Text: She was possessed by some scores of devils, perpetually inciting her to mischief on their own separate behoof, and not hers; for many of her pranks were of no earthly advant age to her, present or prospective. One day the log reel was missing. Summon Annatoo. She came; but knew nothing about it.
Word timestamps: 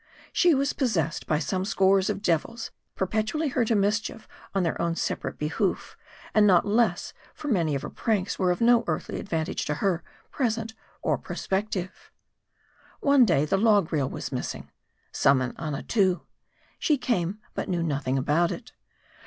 She 0.33 0.55
was 0.55 0.73
possessed 0.73 1.27
by 1.27 1.37
some 1.37 1.63
scores 1.63 2.09
of 2.09 2.23
devils, 2.23 2.71
perpetually 2.95 3.45
inciting 3.49 3.55
her 3.61 3.65
to 3.65 3.75
mischief 3.75 4.27
on 4.55 4.63
their 4.63 4.81
own 4.81 4.95
separate 4.95 5.37
behoof, 5.37 5.95
and 6.33 6.47
not 6.47 6.65
hers; 6.65 7.13
for 7.35 7.49
many 7.49 7.75
of 7.75 7.83
her 7.83 7.89
pranks 7.91 8.39
were 8.39 8.49
of 8.49 8.61
no 8.61 8.83
earthly 8.87 9.19
advant 9.19 9.47
age 9.49 9.63
to 9.65 9.75
her, 9.75 10.03
present 10.31 10.73
or 11.03 11.19
prospective. 11.19 12.09
One 12.99 13.25
day 13.25 13.45
the 13.45 13.57
log 13.57 13.93
reel 13.93 14.09
was 14.09 14.31
missing. 14.31 14.71
Summon 15.11 15.53
Annatoo. 15.59 16.21
She 16.79 16.97
came; 16.97 17.37
but 17.53 17.69
knew 17.69 17.83
nothing 17.83 18.17
about 18.17 18.51
it. 18.51 18.71